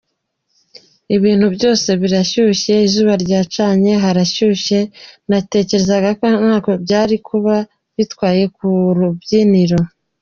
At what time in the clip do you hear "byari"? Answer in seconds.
6.83-7.15